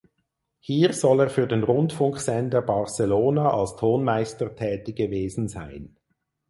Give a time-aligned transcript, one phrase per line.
[0.57, 5.95] Hier soll er für den Rundfunksender Barcelona als Tonmeister tätig gewesen sein.